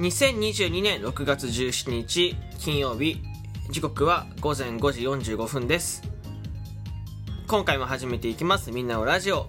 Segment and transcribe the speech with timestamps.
[0.00, 3.18] 2022年6月17日金曜日。
[3.68, 6.02] 時刻は午前5時45分です。
[7.46, 8.72] 今回も始めていきます。
[8.72, 9.48] みんなのラジオ。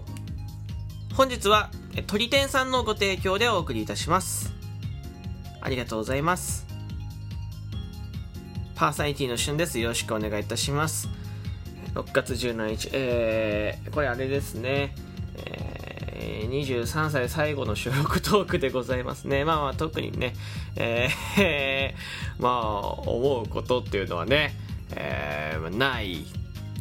[1.14, 1.70] 本日は
[2.06, 4.52] 鳥天さんのご提供でお送りいたします。
[5.62, 6.66] ありがとうございます。
[8.74, 9.78] パーサイティの旬です。
[9.78, 11.08] よろしくお願いいたします。
[11.94, 12.90] 6月17日。
[12.92, 14.94] えー、これあれですね。
[16.24, 19.44] えー、23歳最後の収録トークでございますね。
[19.44, 20.34] まあまあ特にね、
[20.76, 21.94] えー、
[22.40, 24.54] まあ思うことっていうのはね、
[24.94, 26.24] えー、ない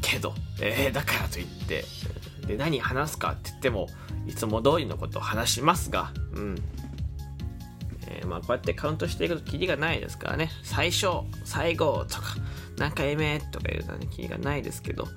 [0.02, 1.86] けど、えー、だからといって、
[2.46, 3.88] で、何話すかって言っても、
[4.28, 6.56] いつも通りのことを話しますが、うん。
[8.08, 11.08] えー、まあこうやってカウントしていくとキリがないですからね、最初、
[11.46, 12.36] 最後とか、
[12.78, 15.08] 何回目とかいうのはね、キリがないですけど、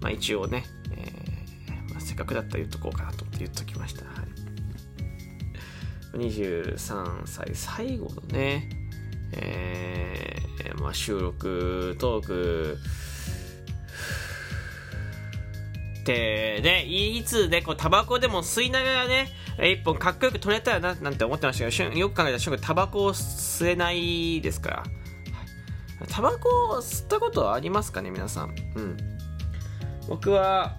[0.00, 1.26] まあ一応ね、えー
[2.06, 4.04] せっかくだったら言っとこうかなと言っときました。
[4.04, 4.10] は
[6.14, 8.68] い、23歳最後のね、
[9.32, 12.78] えー、まあ、収録、トーク、
[16.00, 24.82] ってね、いつで、こう、タバコでも吸いながらね、一本かっこよく撮れたらな、なんて思ってましたけど、よく考えたら瞬間タバコを吸えないですから。
[26.08, 28.54] タバコを吸ったことはありますかね、皆さん。
[28.76, 28.96] うん。
[30.08, 30.76] 僕は、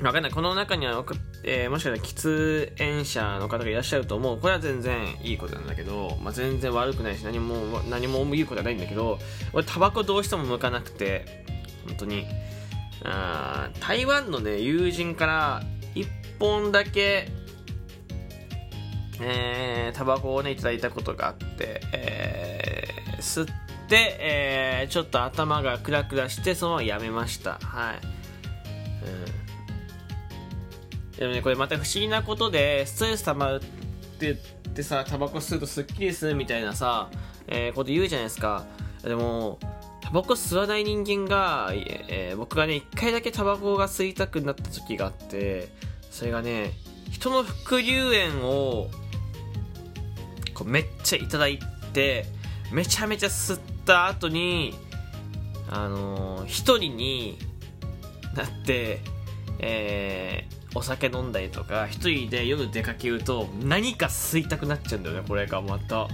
[0.00, 0.32] わかんない。
[0.32, 1.04] この中には、
[1.44, 4.38] えー、もしかしたら喫煙者の方がいらっしゃると思う。
[4.38, 9.18] これは全然いいことなんだけど、まあ、全然悪くないし、何も、何も言うことはないんだけど、
[9.52, 11.44] 俺タバコどうしても向かなくて、
[11.86, 12.26] 本当に。
[13.04, 15.62] あ台湾のね、友人から
[15.94, 16.08] 1
[16.40, 17.28] 本だけ、
[19.20, 23.46] えー、タバコをね、いただいたことがあって、えー、吸っ
[23.88, 27.58] て、えー、ちょっと頭がクラクラして、そのままやめました。
[27.62, 28.17] はい。
[31.18, 33.66] でもね、これまた不思議なことで、ストレス溜まるって
[34.20, 37.10] 言ってさ、タバコ吸うとスッキリするみたいなさ、
[37.48, 38.64] えー、こと言うじゃないですか。
[39.02, 39.58] でも、
[40.00, 45.68] タバコ吸わない人間が、えー、僕がね、一回だけタバコが吸いたくなった時があって、
[46.10, 46.72] それがね、
[47.10, 48.88] 人の副流煙を、
[50.54, 51.58] こうめっちゃいただい
[51.92, 52.26] て、
[52.70, 54.72] めちゃめちゃ吸った後に、
[55.68, 57.38] あのー、一人に
[58.36, 59.00] なって、
[59.58, 66.08] えー、お酒飲んだりとか一人で夜出かけると何か吸いたくなっちゃうんだよねこれがまた。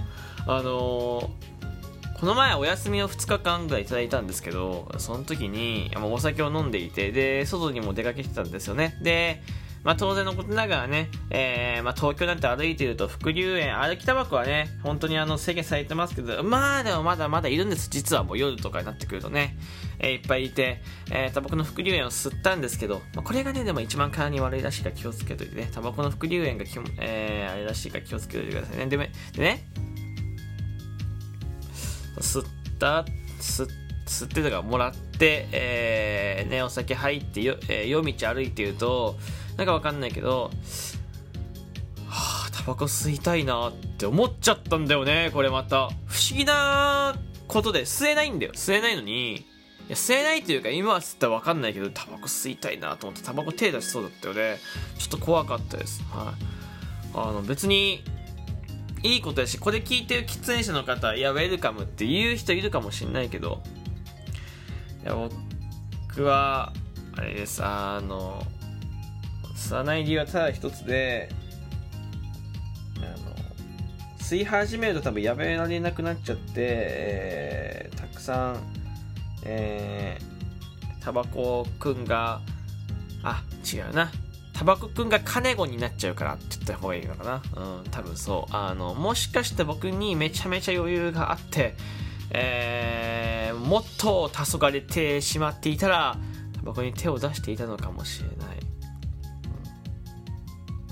[0.47, 8.97] あのー、この前お休みを2日間ぐらいいただいたんですけどその時にお酒を飲んでいてで外にも出かけてたんですよね。
[9.01, 9.41] で
[9.85, 17.87] まあ、当然のことながらね、えー、まあ、東京なんて歩いてると、副流煙、歩きタバコはね、本当にあの、制限されてますけど、まあ、でもまだまだいるんです。
[17.91, 19.55] 実はもう夜とかになってくるとね、
[19.99, 20.81] えー、いっぱいいて、
[21.11, 28.87] えー、タバコの副流煙を吸ったんですけど、まあ、これがね、でも一番体に悪いらしいから気をつけといてね、タバコの副流煙がき、えー、あれらしいから気をつけといてくださいね。
[28.87, 29.07] でで
[29.37, 29.67] ね、
[32.19, 32.45] 吸っ
[32.79, 33.05] た、
[33.39, 39.17] 吸って、吸ってたかもらって、えー、ね、お酒入ってよ、えー、夜道歩いてると、
[39.57, 40.51] なんかわかんないけど、
[42.07, 45.89] はあ、タバコ吸いたいなって思っちゃったんだよね、これまた。
[46.05, 47.15] 不思議な
[47.47, 48.53] ことで、吸えないんだよ。
[48.53, 54.57] 吸えないのに、いや、吸えないというか、今は吸ったらわかんないけど、タバコ吸いたいなと思って、タバコ手出しそうだったよね。
[54.97, 56.03] ちょっと怖かったです。
[56.11, 56.43] はい。
[57.13, 58.03] あの、別に、
[59.03, 63.61] いいことやし、これ聞いてる喫煙者の方、いや、ウェルカムって言う人いるかもしんないけど、
[65.03, 66.73] いや、僕は、
[67.15, 68.43] あれです、あの、
[69.55, 71.29] 吸わない理由はただ一つで
[72.97, 73.35] あの
[74.19, 78.75] 吸い始めると多分やめられなくなっちゃって、えー、たくさん
[79.45, 82.41] えー、タバコくんが
[83.23, 83.43] あ
[83.73, 84.11] 違うな。
[84.53, 87.43] タバコくんが金子になっちゃうからって言った方がいいのかな。
[87.55, 88.55] うん多分そう。
[88.55, 91.75] あのもしかして僕にめちゃめちゃ余裕があって
[92.31, 96.17] えー、もっと黄昏れてしまっていたら
[96.55, 98.34] タバコに手を出していたのかもしれない。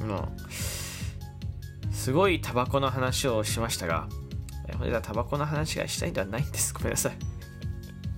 [0.03, 4.07] もう、すごいタバコの話をしましたが、
[4.77, 6.73] 本日はタバコの話がしたいんではないんです。
[6.73, 7.13] ごめんなさい。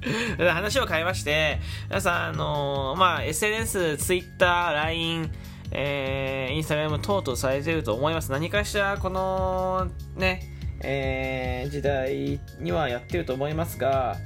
[0.38, 1.60] 話を変えまして、
[1.90, 5.32] 皆さん、あのー、まあ、SNS、Twitter、LINE、
[5.72, 8.32] えー、インスタグラム等々されてると思います。
[8.32, 10.42] 何かしら、この、ね、
[10.82, 14.18] えー、時代にはやってると思いますが、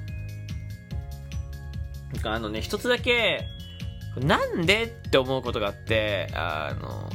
[2.23, 3.45] あのね、一つだけ、
[4.17, 7.09] なんでって思うことがあって、あの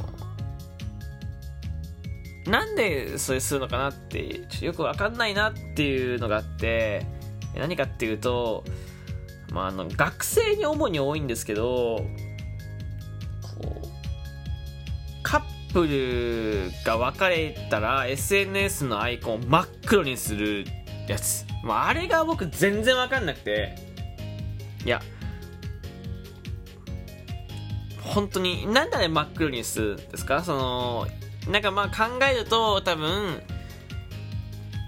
[2.47, 7.05] なんでそれするのかなってちょっとよくわかんないなっていうのがあって
[7.55, 8.63] 何かっていうと、
[9.51, 12.05] まあ、あの学生に主に多いんですけど
[13.41, 13.87] こう
[15.23, 20.65] カップルが分かれたら SNS のアイコンを真っ黒にする
[21.07, 23.75] やつ、まあ、あれが僕全然分かんなくて。
[24.85, 25.01] いや
[28.01, 30.43] 本当になんであれ真っ黒にするんですか？
[30.43, 31.07] その
[31.49, 33.41] なんかまあ考えると多分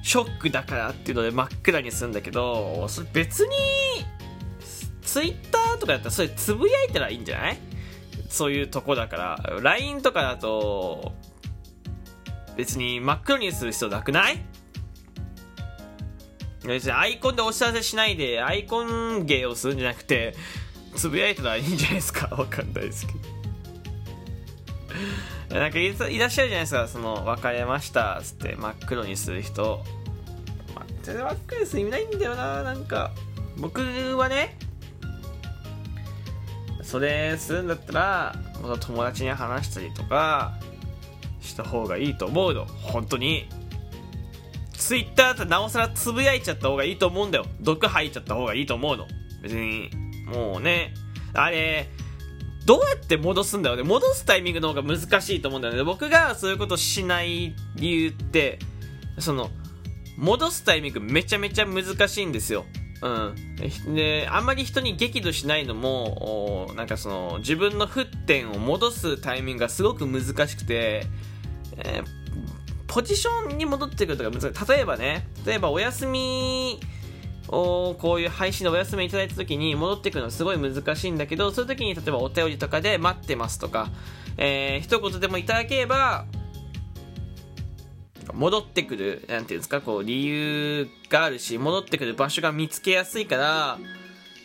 [0.04, 3.50] ショックだからっていうので真っ暗にするんだけどそれ別に
[5.02, 7.60] ツイッターとかだったらそれつぶやいたらいいんじゃない？
[8.30, 9.60] そういうとこだから。
[9.62, 11.14] LINE とかだと
[12.56, 14.42] 別に真っ黒にする必要なくない？
[16.66, 20.36] 別にアイコンでお知らせしないでアイコン芸をするんじゃなくて
[20.96, 22.28] つぶやいたらいいんじゃないですか？
[22.36, 23.20] わかんないですけど。
[25.50, 29.84] なんかいらっしゃるじゃないですかその別れましたつって真っ黒にする人、
[30.76, 33.12] まあ、全然真っ黒にする意味ないんだよななんか。
[33.60, 34.56] 僕はね
[36.84, 40.54] それするんだったらまた友達に話したりとか
[41.42, 42.66] した方がいいと思うの。
[42.66, 43.50] 本当に。
[44.74, 47.46] ツイッターだったらなおさらつぶやいちゃった方がいいと思うんだよ。
[47.62, 49.08] 毒吐いちゃった方がいいと思うの。
[49.42, 49.90] 別に
[50.28, 50.94] もうね。
[51.34, 51.90] あれ
[52.68, 53.84] どうやって戻すんだろうね。
[53.84, 55.84] 戻すタイミングの方が難しいと思うんだよね。
[55.86, 58.60] 僕がそういうことしない理由って
[59.20, 59.50] その
[60.18, 62.66] 戻すタイミングめちゃめちゃ難しいんですよ。
[63.02, 71.06] うん、であんまり人に激怒しないのもなんかその自分の沸点を戻すタイミングがすごく難しくて、
[71.78, 72.06] えー、
[72.88, 74.68] ポジションに戻ってくるとか難しい。
[74.70, 76.82] 例えばね例えばお休み
[77.48, 83.90] をこういう配信でお休みいただいた時に戻ってくるのはすごい難しいんだけどそういう時に例えばお便りとかで待ってますとか、
[84.38, 86.26] えー、一言でもいただければ
[88.34, 93.80] 戻ってくる、何ていうんですか、こう、理由があるし、戻ってくる場所が見つけやすいから、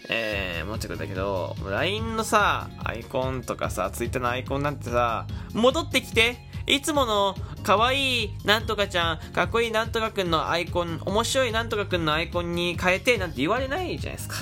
[0.08, 14.36] えー、戻ってくるんだけど、LINE のさ、アイコンとかさ、Twitter のアイコンなんてさ、戻ってきていつもの可愛いなんとかちゃん、かっこいいなんとかくんのアイコン、面白いなんとかくんのアイコンに変えてなんて言われないじゃないですか。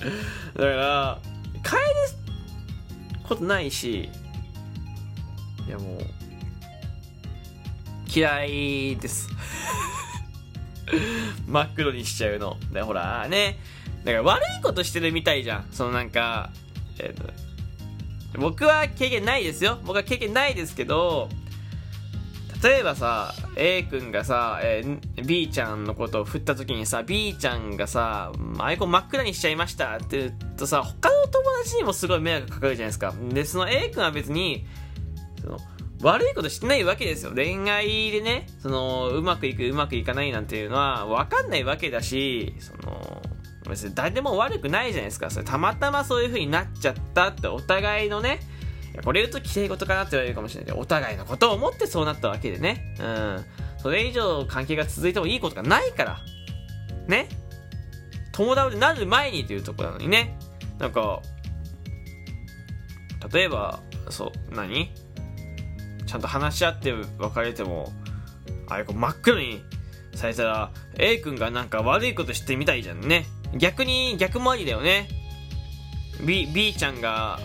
[0.56, 1.18] だから、
[1.68, 1.90] 変える
[3.24, 4.10] ことないし、
[5.66, 6.00] いやもう、
[8.14, 9.28] 嫌いです
[11.46, 12.56] 真っ黒にしちゃうの。
[12.72, 13.58] で、ほら、ね。
[14.04, 15.66] だから悪いことしてるみたいじゃん。
[15.72, 16.50] そのなんか、
[16.98, 17.32] えー、と
[18.38, 19.78] 僕は経験ないですよ。
[19.84, 21.28] 僕は経験ないですけど、
[22.62, 33.14] 例えばさ、A 君がさ、えー、B ちゃんのことを振った時にさ、B ちゃんがさ、アイコン真っ暗にしちゃいましたって言うとさ、他の友達にもすごい迷惑かかるじゃないですか。
[33.30, 34.66] で、その A 君は別に、
[35.40, 35.58] その、
[36.06, 37.32] 悪いことしてないわけですよ。
[37.34, 43.22] 恋愛でね、その、うまくいく、うまくいかないなんていうのは、わかんないわけだし、その、
[43.68, 45.30] 別に誰でも悪くないじゃないですか。
[45.30, 48.38] それたまたまそういう風になっちゃったって、お互いのね、
[49.04, 52.94] これ言うと綺麗事かなって言われるかもしれないけど、お互いのことを思ってそうなったわけでね。
[53.00, 53.44] うん。
[53.82, 56.20] それ以上関係が続いてもいいことがないから。
[57.08, 57.28] ね。
[58.30, 60.38] 友達になる前にというとこなのにね。
[60.78, 61.20] なんか、
[63.32, 64.92] 例えば、そう、何？
[66.06, 67.92] ちゃんと話し合って別れても、
[68.68, 69.62] あれこう真っ黒に
[70.14, 73.26] されたら、A 君がなんか悪いことしてみたいじゃんね。
[73.56, 75.08] 逆に、逆もありだよね。
[76.24, 77.38] B、B ちゃんが、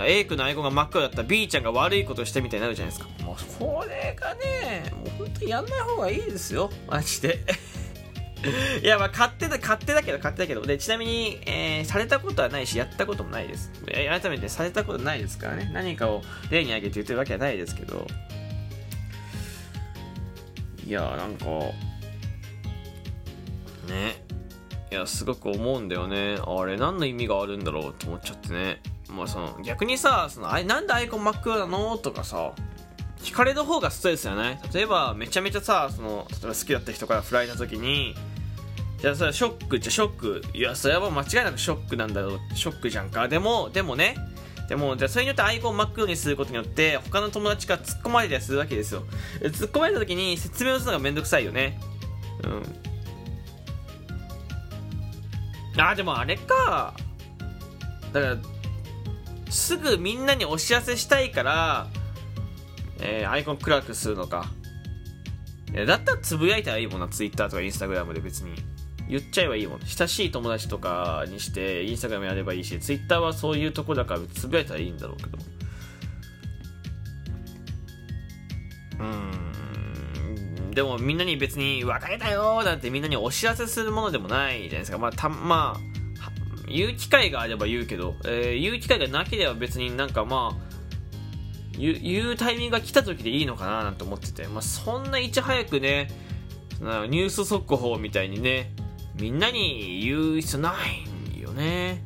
[0.00, 3.24] A 君のアイコンが真っ黒だったら B ちゃんが悪いことしてみたいになるじゃないですか。
[3.24, 6.70] もう、これがね、もう本当にやんない方がいいですよ。
[6.88, 7.38] マジで。
[8.82, 10.62] いや、まあ、勝手だ、勝手だけど、勝手だけど。
[10.62, 13.70] で、ちなみに、えー、されたことはないし、やったこともないです。
[13.86, 15.70] 改めて、されたことないですからね。
[15.72, 18.06] 何かを例に挙げて言ってるわけはないですけど。
[20.86, 21.46] いや、なんか、
[23.88, 24.24] ね。
[24.90, 26.36] いや、すごく思うんだよね。
[26.44, 28.80] あれ、何の意味があるんだろうと思っちゃってね。
[29.08, 32.52] まあ、その、逆にさ、その、あれ、なんでアイコン真っ黒なのとかさ、
[33.22, 34.58] 聞かれる方がストレスじゃない？
[34.74, 38.14] 例えば、めちゃめちゃさ、その、例えば好きだった人から振られた時に、
[39.02, 40.40] じゃあそれはショックじゃショック。
[40.54, 42.40] いやそれは間違いなくショックなんだろう。
[42.54, 43.26] ショックじゃんか。
[43.26, 44.14] でもでもね。
[44.68, 49.02] でもじゃあそれによってアイコンを真っ黒にすることによって他の友達が突っ込まれたりするわけですよ。
[49.40, 51.80] 突っ込まれた時に説明をするのがめんどくさいよね。
[52.44, 52.48] う
[55.80, 55.82] ん。
[55.82, 56.94] あでもあれか。
[58.12, 58.36] だから
[59.50, 61.88] すぐみんなにお知らせしたいから、
[63.00, 64.46] えー、アイコン暗くするのか。
[65.74, 67.08] だったらつぶやいたらいいもんな。
[67.08, 68.54] Twitter とか Instagram で別に。
[69.08, 69.80] 言っちゃえばいいもん。
[69.84, 75.38] 親しい友達とかにしてインスタグラムやればいいしツイッターはそういうとこだからつぶやいたらいいんだろうけど。
[79.00, 80.70] うん。
[80.70, 84.98] でもみんなに別に別れたよなんてみんなにお知らせするものでもないじゃないですか。
[84.98, 85.80] まあたまあ
[86.68, 90.72] 言う機会があれば言うけど、えー、言う機会がなければ別になんかまあ
[91.78, 96.08] 言うタイミングが来た時でいいのかななんて思ってて、まあ、そんないち早くね
[96.80, 98.70] ニュース速報みたいにね
[99.16, 100.74] みんなに言う必要な
[101.36, 102.02] いよね。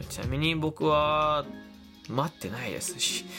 [0.00, 1.44] うんちなみに僕は
[2.08, 3.24] 待ってないですし。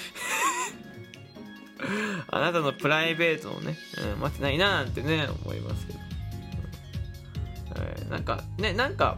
[2.29, 3.77] あなたのプライベートをね、
[4.15, 6.05] うん、待ってないななんてね思いますけど、うん
[7.75, 9.17] えー、なんかねなんか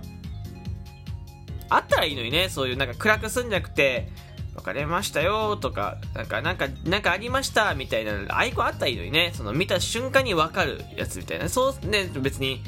[1.70, 4.10] あったらいいのにねそういうなんか暗くすんじゃなくて
[4.56, 11.50] 別れましたよとか、なんか、なんか、なんかありましたみたいなアイコンあったらいいのにね、その見た瞬間にわかるやつみたいな。
[11.50, 12.64] そうね、別に、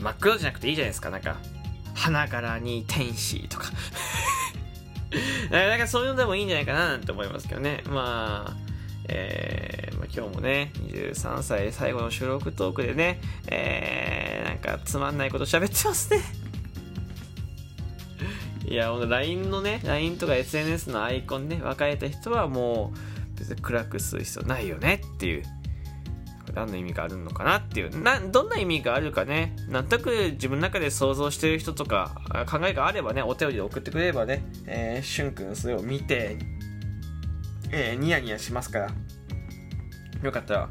[0.00, 1.10] 真っ黒じゃなくていいじゃないですか。
[1.10, 1.36] なんか、
[1.94, 3.70] 花柄に天使とか。
[5.50, 7.82] なんかそういうのでもいいんじゃないかななんて思いますけどね。
[7.88, 8.66] まあ、
[9.08, 16.20] えー、まあ、今日もね、23歳最後の収録トークでね、えー、なんかつまんないこと喋ってますね。
[18.68, 22.92] いや、ほんと LINE のね、LINE とか SNS のアイコンね、別れた人はも
[23.34, 25.44] う、別に暗くする必要ないよねっていう。
[26.56, 28.02] 何の意味があるのかなっていう。
[28.02, 29.54] などんな意味があるかね。
[29.68, 32.16] なんとなく自分の中で想像してる人とか
[32.50, 36.38] 考えがあればねお便りで送ってくれればね、えー、しゅんくんそれを見て、
[37.70, 38.90] えー、ニヤニヤしますから。
[40.22, 40.70] よかったら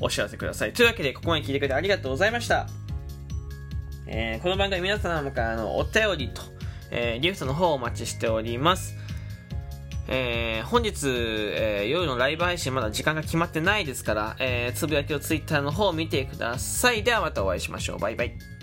[0.00, 0.72] お知らせください。
[0.72, 2.68] というわけでここまで聞いてくれてありがとうございました、
[4.06, 6.42] えー、この番組皆様からのお便りと、
[6.92, 8.94] えー、ギフトの方をお待ちしております。
[10.08, 17.02] えー、本日、えー、夜のライブ配信まだ時間が決まってないですから、えー、つぶやきをツイッターの方を見てください。
[17.02, 17.98] ではまたお会いしましょう。
[17.98, 18.57] バイバイ。